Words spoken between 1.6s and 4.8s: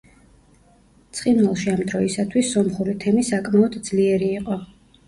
ამ დროისათვის სომხური თემი საკმაოდ ძლიერი იყო.